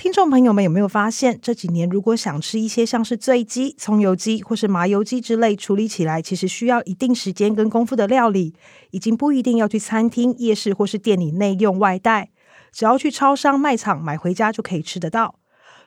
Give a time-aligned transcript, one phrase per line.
[0.00, 8.54] 听众朋友们有没有发现，这几年如果想吃一些像是醉鸡、葱油鸡或是麻油鸡之类，处理起来其实需要一定时间跟功夫的料理，
[8.92, 12.30] 已经不一定要去餐厅、夜市或是店里内用外带，
[12.72, 15.34] 只要去超商、卖场买回家就可以吃得到。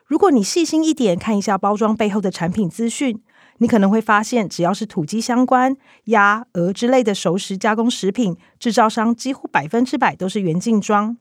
[0.05, 3.20] 如果你细心一点看一下包装背后的产品资讯，
[3.57, 11.18] 你可能会发现，只要是土鸡相关、鸭、鹅之类的熟食加工食品，制造商几乎百分之百都是元劲庄。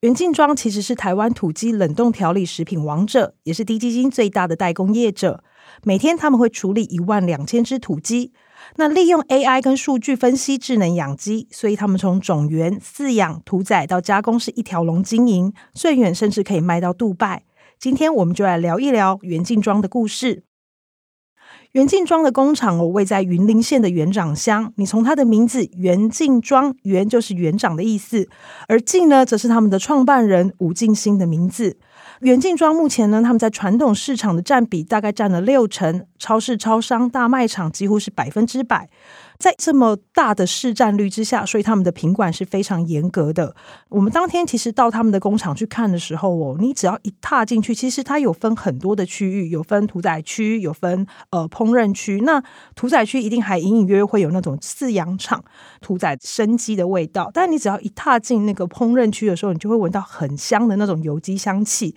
[0.00, 5.44] 元劲庄其实是台湾土鸡冷冻调理食品王者，也是低基金最大的代工业者。
[5.84, 8.32] 每天他们会处理一万两千只土鸡，
[8.76, 17.44] 那利用 AI 跟数据分析智能养鸡，所以他们从种源、饲养、屠宰到加工是一条龙经营，最远甚至可以卖到杜拜。
[17.78, 20.44] 今天我们就来聊一聊元劲庄的故事。
[21.72, 24.72] 袁静庄的工厂哦，位在云林县的元长乡。
[24.74, 28.28] 你从它的名字“袁静庄”，元就是园长的意思，
[28.66, 31.76] 而静呢，则是他们的创办人吴静兴的名字。
[32.22, 38.90] 袁静庄目前呢，他们在传统市场的占比大概占了六成，超市、超商、大卖场几乎是百分之百。
[39.40, 43.56] 在这么大的市占率之下，所以他们的品管是非常严格的。
[43.88, 52.20] 我们当天其实到他们的工厂去看的时候哦，你只要一踏进去，其实它有分很多的区域，有分屠宰区，有分呃烹饪区。
[52.20, 52.42] 那
[52.74, 55.42] 屠宰区一定还隐隐约约会有那种饲养场
[55.80, 61.96] 屠宰生鸡的味道，但你只要一踏进那个烹饪区的时候，你就会闻到很香的那种油鸡香气。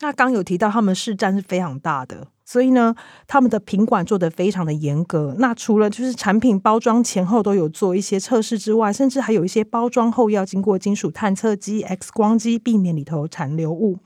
[0.00, 2.26] 那刚有提到他们市占是非常大的。
[2.50, 2.92] 所以呢，
[3.28, 5.36] 他们的品管做得非常的严格。
[5.38, 13.98] 那除了就是产品包装前后都有做一些测试之外，甚至还有一些包装后要经过金属探测机、X 光机，避免里头残留物。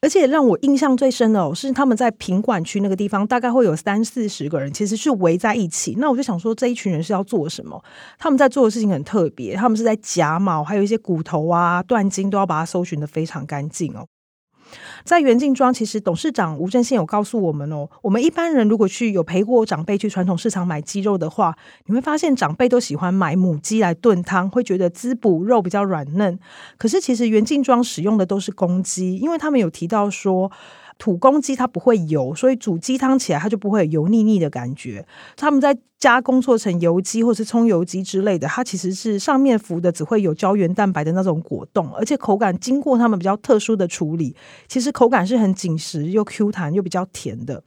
[0.00, 5.94] 而且让我印象最深的哦，是他们在品管区那个地方，大概会有三四十个人，其实是围在一起。
[5.98, 7.80] 那我就想说，这一群人是要做什么？
[8.18, 14.04] 他们在做的事情很特别，他们是在夹毛，还有一些骨头啊、断筋，都要把它搜寻的非常干净哦。
[15.04, 21.56] 在元劲庄，其实董事长吴正宪有告诉我们哦，我们一般人如果去有陪过长辈去传统市场买鸡肉的话，
[21.86, 26.38] 你会发现长辈都喜欢买母鸡来炖汤，会觉得滋补，肉比较软嫩。
[26.76, 30.50] 可是其实元劲庄使用的都是公鸡，因为他们有提到说，
[30.98, 35.06] 土公鸡它不会油，所以煮鸡汤起来它就不会有油腻腻的感觉。
[35.36, 44.36] 他们在加工做成油鸡或是葱油鸡之类的，它其实是上面浮的只会有胶原蛋白的那种果冻，而且口感经过他们比较特殊的处理，
[44.68, 47.62] 其实口感是很紧实又 Q 弹又比较甜的。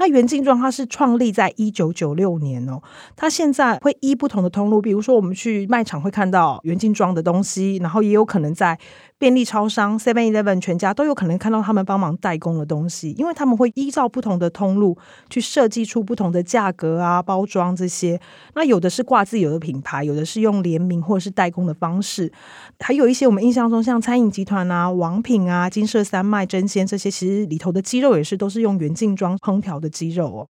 [0.00, 2.80] 那元劲庄它是创立在一九九六年哦，
[3.16, 8.78] 它现在会依不同的通路，比如说我们去卖场会看到元劲庄的东西，然后也有可能在
[9.18, 14.96] 便利超商 Seven Eleven 全家都有可能看到他们帮忙代工的东西，因为他们会依照不同的通路
[15.28, 18.20] 去设计出不同的价格啊、包装这些。
[18.54, 22.32] 那有的是挂自有的品牌，有的是用联名或者是代工的方式，
[22.78, 29.88] 还有一些我们印象中像餐饮集团啊、王品啊、金舍三麦、争鲜这些，其实里头的鸡肉也是都是用原劲装烹调的。
[29.88, 30.46] 鸡肉哦。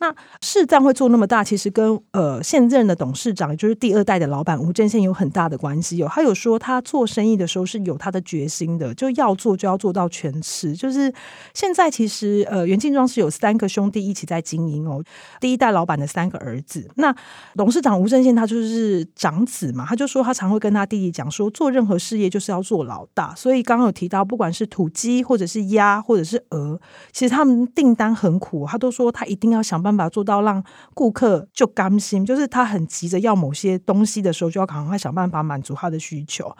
[0.00, 5.96] 那市占会做那么大，其实跟呃现任的董事长，也就是第二代的老板吴正宪有很大的关系。
[5.96, 10.72] 有他有说，他做生意的时候是有他的决心的，就要做就要做到全吃。
[10.74, 11.12] 就是
[11.52, 15.02] 现在其实呃元劲庄是有三个兄弟一起在经营哦，
[15.40, 16.88] 第一代老板的三个儿子。
[16.94, 17.12] 那
[17.56, 23.34] 董事长吴正宪他就是长子嘛，他就说他常会跟他弟弟讲说，做任何事业就是要做老大。
[23.34, 26.80] 所以刚刚有提到，不管是土鸡或者是鸭或者是鹅，
[27.12, 29.48] 其实他们订单很苦，他都说他一定。
[29.48, 30.64] 要要想办法做到让
[30.94, 36.50] 顾客就甘心，就是他很急着要某些东西的时候，就要赶快想办法满足他的需求。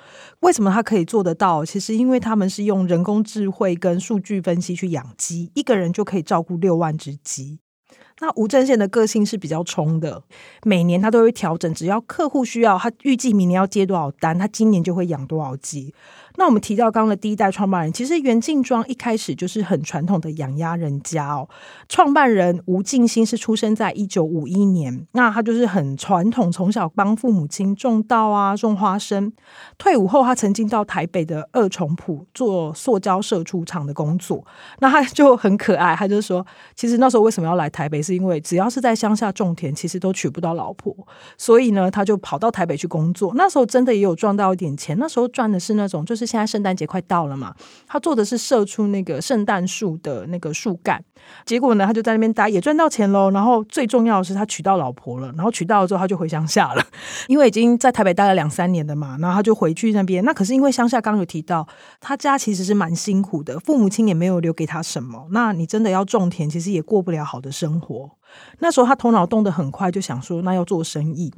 [0.41, 1.65] 为什么他可以做得到？
[1.65, 7.61] 其实因为他们是用人工智慧跟数据分析去养鸡，一个人就可以照顾六万只鸡。
[8.21, 10.25] 那吴正宪的个性是比较冲的，
[10.65, 15.95] 每年他都会调整，只要客户需要，他预计明年要接多少单，他今年就会养多少鸡。
[16.39, 21.49] 那我们提到刚刚的第一代创办人，其实袁静庄一开始就是很传统的养鸭人家哦。
[21.89, 29.33] 创办人吴劲兴是出生在一九五一年，那他就是很传统，从小帮父母亲种稻啊、种花生。
[29.79, 34.47] 退伍后，他曾经到台北的二重埔做塑胶射出厂的工作。
[34.79, 36.47] 那他就很可爱，他就说，
[36.77, 40.95] 其实那时候为什么要来台北，是因为只要是在乡下种田，其实都娶不到老婆，
[41.37, 43.33] 所以呢，他就跑到台北去工作。
[43.35, 46.28] 那时候真的也有赚到一点钱，那时候赚的是那种就是。
[46.29, 47.55] 现在圣诞节快到了嘛，
[47.87, 51.03] 他做的是射出那个圣诞树的那个树干，
[51.47, 53.31] 结果呢，他就在那边待，也赚到钱喽。
[53.31, 55.33] 然后最重要的是，他娶到老婆了。
[55.33, 56.85] 然后娶到了之后，他就回乡下了，
[57.29, 59.17] 因为已经在台北待了两三年了嘛。
[59.21, 60.23] 然后他就回去那边。
[60.25, 61.67] 那可是因为乡下刚刚有提到，
[62.01, 65.27] 他家其实是蛮辛苦的，父母亲也没有留给他什么。
[65.31, 68.11] 那你真的要种田，其实也过不了好的生活。
[68.59, 71.33] 那时候他头脑动得很快，就想说，那要做生意。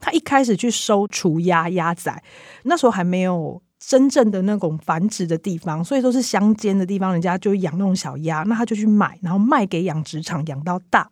[0.00, 2.12] 他一开始去收雏鸭、鸭仔，
[2.64, 11.10] 那时候还没有真正的那种繁殖的地方，所以都是乡间的地方，人家就养那种小鸭，那他就去买，然后卖给养殖场养到大。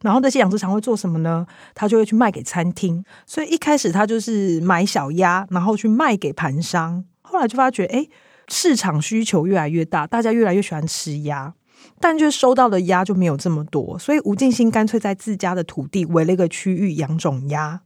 [0.00, 1.46] 然后那些养殖场会做什么呢？
[1.74, 3.04] 他就会去卖给餐厅。
[3.26, 7.04] 所以一开始他就是买小鸭，然后去卖给盘商。
[7.22, 8.06] 后来就发觉，哎，
[8.48, 11.54] 市场需求越来越大，大家越来越喜欢吃鸭。
[12.00, 17.80] 但就收到的鸭就没有这么多，所以吴晋兴干脆在自家的土地围了一个区域养种鸭。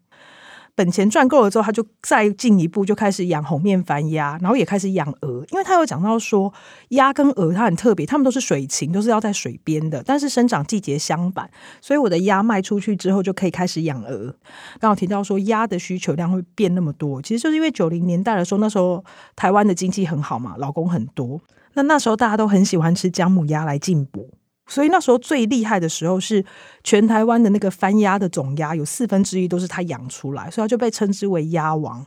[0.76, 5.42] 本钱赚够了之后，他就再进一步，就开始养红面番鸭，然后也开始养鹅。
[5.50, 6.52] 因为他有讲到说，
[6.90, 11.50] 鸭跟鹅它很特别，它们都是水禽，都是要在水边的，但是生长季节相反，
[11.80, 14.34] 所以我的鸭卖出去之后，就可以开始养鹅。
[14.78, 19.02] 刚好提到说，鸭的需求量会变那么多，其实就是因为九零年代的时候，那时候
[19.34, 21.40] 台湾的经济很好嘛，劳工很多，
[21.72, 24.28] 那那时候大家都很喜欢吃姜母鸭来进补。
[24.68, 26.44] 所以那时候最厉害的时候是
[26.82, 32.04] 全台湾的那个番鸭的总鸭有四分之一都是他养出来，所以他就被称之为鸭王。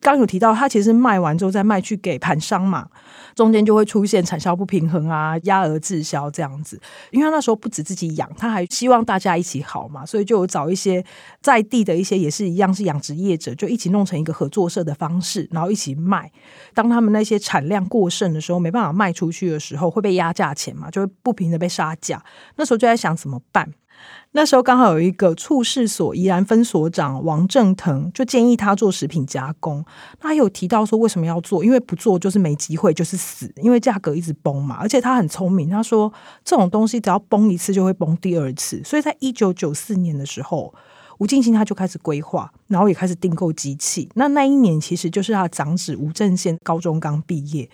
[0.00, 2.86] 刚有提到他其实卖完之后再卖去给盘商嘛，
[3.34, 6.78] 中间就会出现产销不平衡啊，鸭鹅滞销这样子。
[7.10, 11.02] 因为他那时候不止自己养，他还希望大家一起好嘛，所以就有找一些
[11.40, 16.30] 在地的一些也是一样是养殖业者，就一起弄成一个合作社的方式，然后一起卖。
[16.74, 21.96] 当他们那些产量过剩的时候，没办法卖出去的时候，会被压价钱嘛，就会不平的被杀。
[22.56, 23.72] 那时候就在想怎么办。
[24.32, 29.84] 那时候刚好有一个畜事所宜兰分所长王正腾，就建议他做食品加工。
[30.18, 34.76] 他有提到说为什么要做，因为不做就是没机会，就是死，因为价格一直崩嘛。
[34.80, 36.10] 而且他很聪明，他说
[36.42, 38.82] 这种东西只要崩一次就会崩第二次。
[38.82, 40.74] 所以在一九九四年的时候，
[41.22, 44.08] 吴晋兴他就开始规划，然后也开始订购机器。
[44.16, 47.70] 那那一年其实就是他的长子吴正宪高中刚毕业。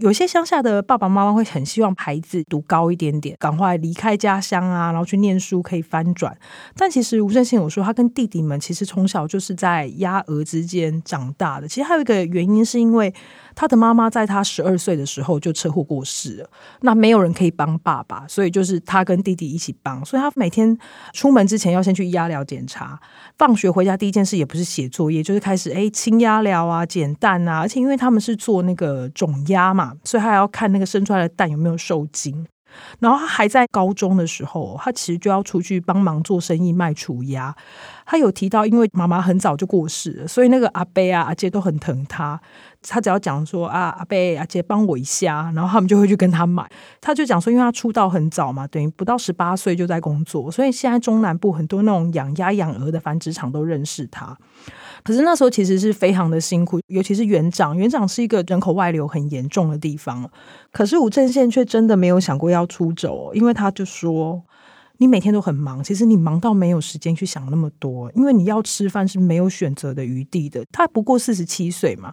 [0.00, 6.36] 有些乡下的爸爸妈妈会很希望孩子读高一点点，赶快离开家乡啊，然后去念书可以翻转。
[6.76, 11.66] 但其实吴正宪有说，他跟弟弟们其实从小就是在鸭鹅之间长大的。
[11.66, 13.14] 其实还有一个原因是因为
[13.60, 20.02] 他的妈妈在他十二岁的时候就车祸过世了，那没有人可以帮爸爸，所以就是他跟弟弟一起帮。
[20.02, 20.74] 所以他每天
[21.12, 22.98] 出门之前要先去鸭寮检查，
[23.36, 29.92] 放学回家第一件事也不是写作业，就是开始哎清鸭寮啊、捡蛋啊，而且因为他们是做那个种鸭嘛。
[30.04, 32.46] 所以他还要看那个生出来的蛋有没有受精，
[32.98, 37.54] 然后他还在高中的时候，他其实就要出去帮忙做生意卖雏鸭。
[38.06, 42.40] 他有提到，因为妈妈很早就过世了，所以那个阿伯啊、阿姐都很疼他。
[42.82, 46.68] 他只要讲说啊，阿伯、阿姐帮我一下，然后他们就会去跟他买。
[47.00, 54.36] 他就讲说，因为他出道很早嘛，等于不到十八岁就在工作，所以现在中南部很多那种养鸭养鹅的繁殖场都认识他。
[55.02, 60.30] 可是那时候其实是非常的辛苦，尤其是园长，园长是一个人口外流很严重的地方。
[60.70, 64.42] 可是吴正宪却真的没有想过要出走，因为他就说
[64.98, 72.12] ：“你每天都很忙，其实你忙到没有时间去想那么多，因为你要吃饭是没有选择的余地的。”他不过四十七岁嘛，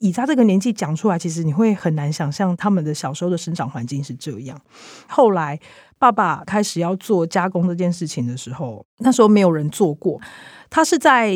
[0.00, 4.60] 以他这个年纪讲出来，其实你会很难想象他们的小时候的生长环境是这样。
[5.08, 5.58] 后来
[5.98, 10.20] 爸爸开始要做加工这件事情的时候，那时候没有人做过，
[10.68, 11.34] 他是在。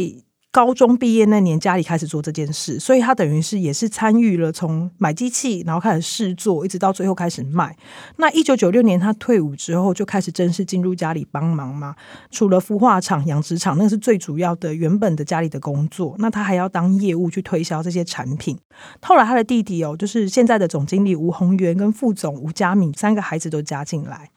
[0.52, 7.76] 高中毕业那年，家里开始做这件事，所以他等于是也是参与了从买机器，然后开始试做，一直到最后开始卖。
[8.16, 11.94] 那一九九六年他退伍之后，就开始正式进入家里帮忙嘛。
[12.32, 16.16] 除了孵化厂、养殖场，那是最主要的原本的家里的工作。
[16.18, 18.58] 那他还要当业务去推销这些产品。
[19.02, 24.28] 后来他的弟弟哦，就是现在的总经理吴宏源跟副总吴佳敏三个孩子都加进来。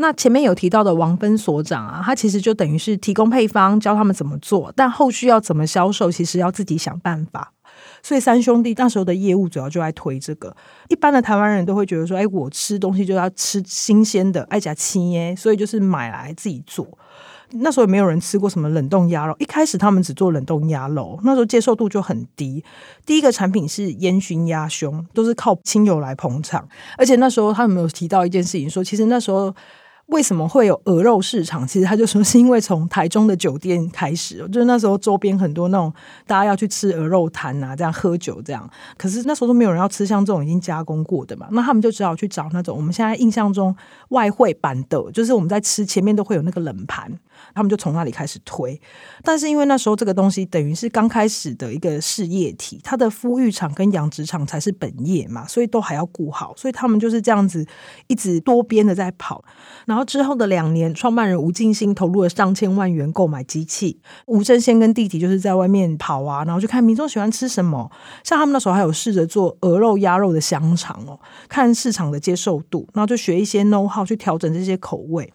[0.00, 7.52] 那前面有提到的王芬所长啊，他其实就等于是提供配方，教他们怎么做，但后续要怎么销售，其实要自己想办法。
[8.02, 10.56] 所以三兄弟那时候的业务主要就在推这个。
[10.88, 16.86] 一般的台湾人都会觉得说，哎，我吃东西就要吃新鲜的，爱呷青耶，所以就是买来自己做。
[17.52, 22.64] 那时候也没有人吃过什么冷冻鸭肉，一开始他们只做冷冻鸭肉，那时候接受度就很低。
[23.04, 26.66] 第一个产品是烟熏鸭胸，都是靠亲友来捧场。
[26.96, 29.54] 而且那时候他们有提到一件事情，说其实那时候。
[30.10, 31.66] 为什么会有鹅肉市场？
[31.66, 35.92] 其实他就说是因为从台中的酒店开始，就是那时候周边很多那种
[36.26, 38.68] 大家要去吃鹅肉摊啊，这样喝酒这样。
[38.98, 43.74] 可是那时候都没有人要吃像这种已经加工过的嘛，那他们就只好去找那种我们现在印象中
[44.08, 47.10] 外汇版的，就是我们在吃前面都会有那个冷盘。
[47.54, 48.80] 他们就从那里开始推，
[49.22, 57.66] 但是因为那时候这个东西等于是刚开始的一个事业体，它的孵育场跟养殖场才是本业嘛，所以都还要顾好，所以他们就是这样子
[58.06, 59.44] 一直多边的在跑。
[59.86, 67.90] 然后之后的两年，创办人吴进兴投入了上千万元购买机器，吴正先跟弟弟就是在外面跑啊，然后就看民众喜欢吃什么，
[68.22, 71.18] 像他们那时候还有试着做鹅肉、鸭肉的香肠哦，
[71.48, 75.32] 看市场的接受度，然后就学一些 know how 去调整这些口味。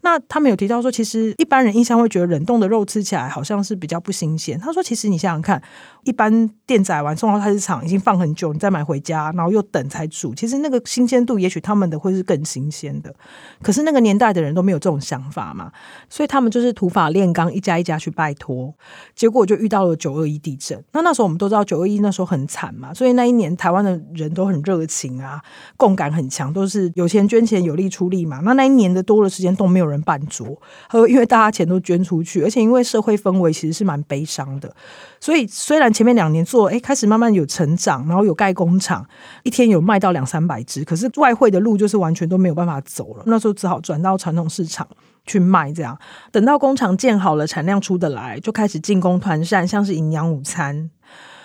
[0.00, 4.58] 那他们有提到说，其实一般人印象会觉得冷冻的肉吃起来好像是比较不新鲜。
[4.58, 5.60] 他说，其实你想想看，
[6.04, 13.14] 一般电宰完送到菜市场已经放很久，你再买回家，然后又等才煮，其实那个新鲜度也许他们的会是更新鲜的。
[13.60, 15.72] 可是那个年代的人都没有这种想法嘛，
[16.08, 18.72] 所以他们就是土法炼钢，一家一家去拜托，
[19.16, 20.82] 结果就遇到了九二一地震。
[20.92, 25.42] 那那时候我们都知道九二一那时候很惨嘛，所以那一年台湾的人都很热情啊，
[25.76, 28.40] 共感很强，都是有钱捐钱，有力出力嘛。
[28.44, 34.74] 那那一年的多的时间都没有人办桌，他说因为大家钱都捐出去，而且因为社会氛围其实是蛮悲伤的，
[35.20, 39.06] 所以虽然前面两年做，哎，开始慢慢有成长，然后有盖工厂，
[39.42, 44.86] 一天有卖到两三百只，可是外汇的路就是完全都没有办法走了，那时候只好转到传统市场
[45.26, 45.98] 去卖，这样。
[46.30, 50.90] 等到工厂建好了，产量出得来，就开始进攻团扇，像是营养午餐，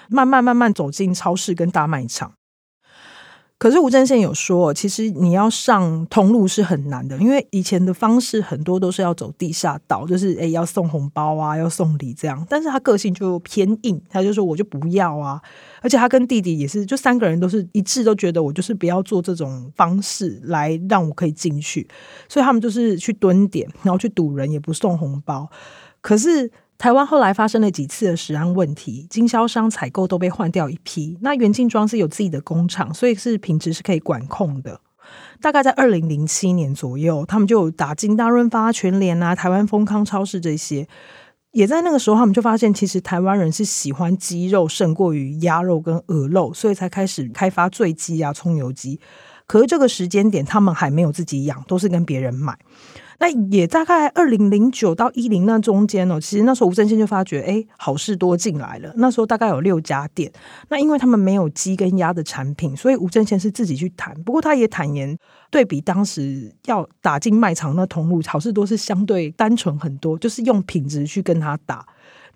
[0.09, 2.33] 慢慢慢慢走进超市跟大卖场。
[3.63, 12.45] 可是吴正宪有说，其实你要上通路是很难的，因为以前的方式很多都是要走地下道，就是诶要送红包啊，要送礼这样。
[12.49, 15.41] 但是他个性就偏硬，他就说我就不要啊。
[15.79, 21.87] 而且他跟弟弟也是，就三个人都是一致都觉得我就是不要做这种方式来让我可以进去，
[22.27, 25.49] 所以他们就是去蹲点，然后去堵人，也不送红包。
[26.01, 26.51] 可是。
[26.77, 31.17] 台湾后来发生了几次的食安问题，经销商采购都被换掉一批。
[31.21, 34.81] 那元劲庄是有自己的工厂，所以是品质是可以管控的。
[35.41, 40.87] 大概在二零零七年左右，他们就打进大润发、全联啊、台湾丰康超市这些。
[41.51, 48.99] 也在那个时候，他们就发现，其实台湾人是喜欢鸡肉胜过于鸭肉跟鹅肉，所以才开始开发醉鸡啊、葱油鸡。
[49.45, 52.57] 可是这个时间点，他们还没有自己养，都是跟别人买。
[53.19, 58.93] 那也大概二零零九到一零那中间哦，其实那时候吴正宪就发觉，哎，好事多进来了。
[58.97, 60.31] 那时候大概有六家店，
[60.69, 64.13] 那因为他们没有鸡跟鸭的产品，所以吴正宪是自己去谈。
[64.23, 65.17] 不过他也坦言，
[65.49, 71.85] 对比当时要打进卖场那通路，好事多是相对单纯很多，就是用品质去跟他打。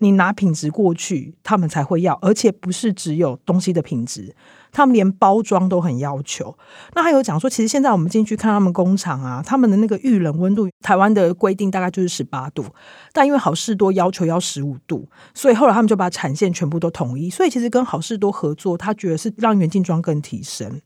[0.00, 4.32] 你拿品质过去，他们才会要，而且不是只有东西的品质。
[4.72, 6.56] 他们连包装都很要求。
[6.94, 12.64] 那还有讲说，其实现在我们进去看他们工厂啊，他们的那个预冷温度，台湾的规定大概就是十八度，
[13.12, 17.28] 但因为好事多要求要十五度，所以后来他们就把产线全部都统一。
[17.30, 20.80] 所以其实跟好事多合作，他觉得是让元劲庄更提升。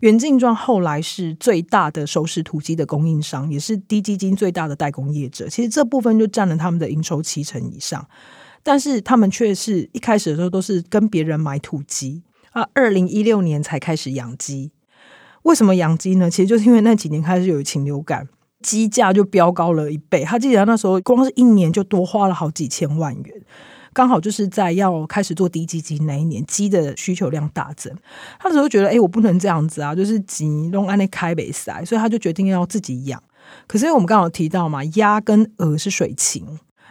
[0.00, 5.48] 元劲庄后来是最大的熟食土鸡的供应商，也是低基金最大的代工业者。
[5.48, 8.06] 其实这部分就占了他们的营收七成以上，
[8.62, 12.22] 但是他们却是一开始的时候都是跟别人买土鸡。
[12.58, 14.72] 啊，二零一六年才开始养鸡。
[15.44, 16.28] 为什么养鸡呢？
[16.28, 18.26] 其实就是因为那几年开始有禽流感，
[18.60, 20.24] 鸡价就飙高了一倍。
[20.24, 23.42] 他记得那时候光是一年就多花了好几千万元，
[23.92, 27.94] 刚好就是在要开始做滴鸡精那一年，鸡的需求量大增。
[28.40, 33.22] 他那时候觉得，哎、我不能这样子啊，就是鸡弄安那开北塞，所以他就决定要自己养。
[33.68, 36.44] 可是我们刚好提到嘛，鸭跟鹅是水禽。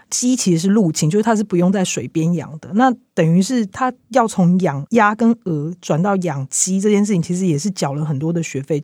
[0.09, 2.69] 鸡其实是陆禽，就是它是不用在水边养的。
[2.73, 8.83] 那等于是它要从养鸭跟鹅转到养鸡这件事情，其实也是缴了很多的学费。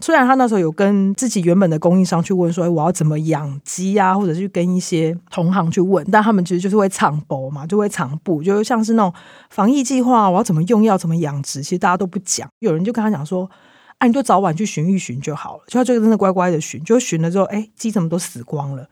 [0.00, 9.12] 虽然他那时候有跟自己原本的供应商去问说，我要怎么养鸡啊，或者是跟一些同行去问，但他们其实就是会藏宝嘛，就会藏布，就是像是那种
[9.50, 12.48] 防疫计划，我要怎么用药，怎么养殖，其实大家都不讲。
[12.60, 13.50] 有人就跟他讲说，
[13.98, 15.64] 哎，你就早晚去寻一寻就好了。
[15.66, 18.88] 就他就真的乖乖的寻，就寻了之后，哎，鸡怎么都死光了。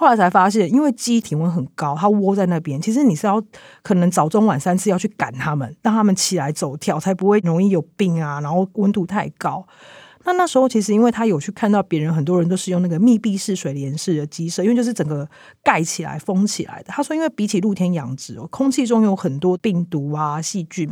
[0.00, 2.80] 后来才发现，因为鸡体温很高，它窝在那边。
[2.80, 3.38] 其实你是要
[3.82, 8.40] 可能早中晚三次要去赶它们，让它们起来走跳，才不会容易有病啊。
[8.40, 9.62] 然后温度太高。
[10.24, 15.28] 那那时候其实，因为他有去看到别人，很多人都是用那个密闭式水帘式的鸡舍，因为就是整个
[15.62, 16.84] 盖起来封起来的。
[16.88, 20.90] 他说，因为比起露天养殖哦，空气中有很多病毒啊、细菌。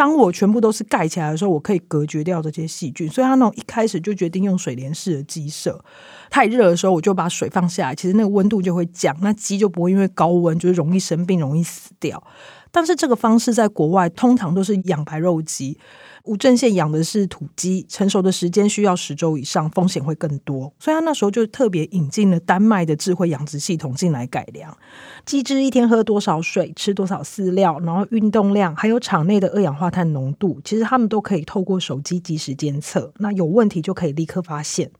[0.00, 5.78] 当我全部都是盖起来的时候，我可以隔绝掉这些细菌，所以他那种一开始就决定用水帘式的鸡舍。
[6.30, 12.22] 太热的时候，我就把水放下来，其实那个温度就会降，那鸡就不会因为高温就是容易生病、容易死掉。
[12.70, 15.78] 但是这个方式在国外通常都是养白肉鸡，
[16.24, 24.76] 吴正宪养的是土鸡，成熟的时间需要十周以上，风险会更多，所以他那时候就特别引进了丹麦的智慧养殖系统进来改良。
[25.24, 33.12] 鸡只一天喝多少水，吃多少饲料，然后运动量，还有场内的二氧化碳浓度，其实他们都可以透过手机及时监测。
[33.18, 34.90] 那有问题就可以立刻发现。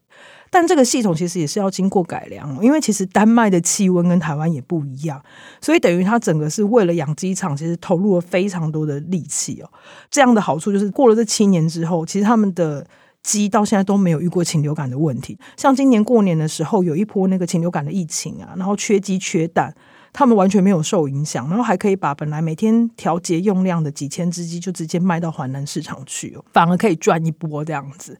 [0.50, 5.22] 但这个系统其实也是要经过改良，因为其实丹麦的气温跟台湾也不一样，
[5.60, 9.70] 所以等于它整个是为了养鸡场，其实投入了非常多的力气哦。
[10.10, 12.84] 这样的好处就是过了这七年之后，其实他们的
[13.22, 15.38] 鸡到现在都没有遇过禽流感的问题。
[15.56, 19.74] 像今年过年的时候，有一波那个禽流感的疫情啊，然后缺鸡缺蛋。
[20.12, 28.18] 他们完全没有受影响，然后还可以把本来每天调节用量的几千只鸡就直接卖到华南市场去，反而可以赚一波这样子。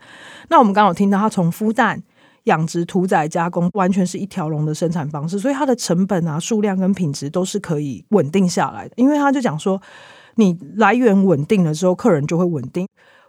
[0.50, 2.00] 那我们刚好听到，他从孵蛋、
[2.44, 8.94] 养殖、屠宰、加工，完全是一条龙的生产方式，所以它的成本啊、数量跟品质都是可以稳定下来的。
[8.96, 9.80] 因为他就讲说，
[10.36, 12.86] 你来源稳定了之后，客人就会稳定。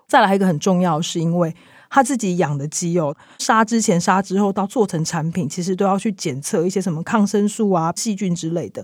[0.07, 1.53] 再来一个很重要，是因为。
[1.93, 8.81] 他自己养的鸡哦，杀之前、杀之后到做成产品，其实都要去检测一些什么抗生素啊、细菌之类的。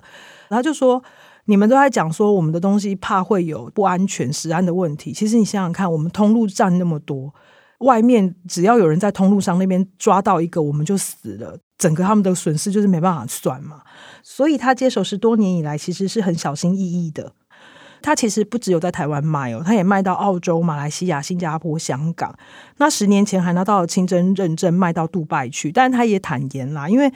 [0.50, 1.02] 然后就说，
[1.46, 5.14] 你们都在讲说我们的东西怕会有不安全、食安的问题。
[5.14, 7.34] 其实你想想看，我们通路占那么多，
[7.80, 13.82] 外面只要有人在通路上那边抓到一个，我们就死了，整个他们的损失就是没办法算嘛。
[14.24, 17.34] 所以他接手十多年以来，其实是很小心翼翼的。
[18.02, 22.38] 他其实不只有在台湾卖哦，他也卖到澳洲、马来西亚、新加坡、香港。
[22.78, 25.72] 那十年前还拿到了清真认证，卖到杜拜去。
[25.72, 27.12] 但他也坦言啦，因为。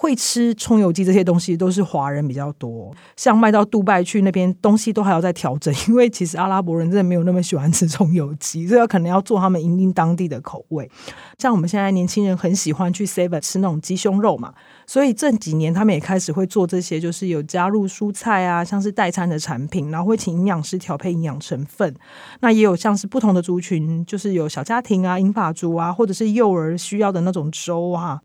[0.00, 10.90] 会吃葱油鸡这些东西都是华人比较多，像卖到杜拜去那边东西都还要再调整，因为其实阿拉伯人真的没有那么喜欢吃葱油鸡，所以可能要做他们因应当地的口味。
[11.36, 14.54] 像我们现在年轻人很喜欢去 Seven 吃那种鸡胸肉嘛，
[14.86, 21.94] 所以这几年他们也开始会做这些，就是有加入蔬菜啊，像是代餐的产品，然后会请营养师调配营养成分。
[22.40, 28.18] 那也有像是不同的族群，就是有小家庭啊、银发族啊，或者是幼儿需要的那种粥啊，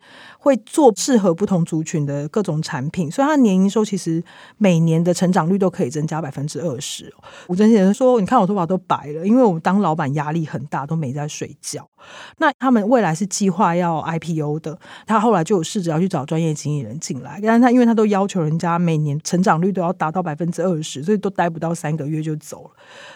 [0.46, 1.66] 会做适合不同。
[1.66, 4.24] 族群的各种产品，所以它年营收其实
[4.58, 7.12] 每年的成长率都可以增加百分之二十。
[7.48, 11.90] 吴正宪说：“你看我头发都白了，因为我们当老板压力很大，都没在睡觉。”
[12.38, 22.72] 那他们未来是计划要 IPO 的，他后来就有试着要去找专业经理人进来，但是他因为他都要求人家每年成长率都要达到百分之二十，所以都待不到三个月就走了。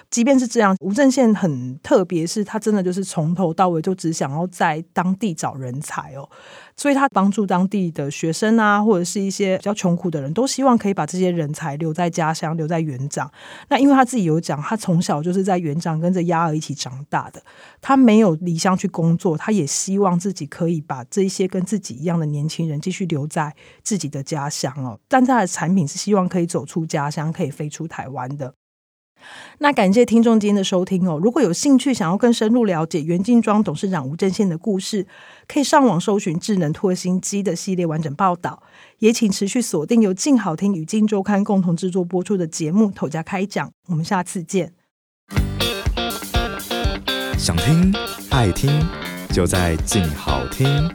[0.09, 6.27] 即便是这样，吴正宪很特别，是他真的就是从头到尾就只想要在当地找人才哦。
[6.75, 13.29] 所以他帮助当地的学生啊，或者是一些比较穷苦的人，都希望可以把这些人才留在家乡，留在园长。
[13.67, 17.41] 那因为他自己有讲，他从小就是在园长跟着鸭儿一起长大的，
[17.81, 24.97] 他没有离乡去工作，他也希望自己可以把这些跟自己一样的年轻人继续留在自己的家乡哦。
[25.09, 28.55] 但他的产品是希望可以走出家乡，可以飞出台湾的。
[29.57, 31.19] 那感谢听众今天的收听哦。
[31.21, 35.05] 如果有兴趣想要更深入了解元劲庄董事长吴正宪的故事，
[35.45, 38.63] 可以上网搜寻智能唾星机的系列完整报道。
[38.99, 43.67] 也请持续锁定由静好听与镜周刊共同制作播出的节目《头家开讲》。
[43.87, 44.73] 我们下次见。
[47.37, 47.93] 想听
[48.39, 48.71] 爱听，
[49.33, 50.89] 就在静好听。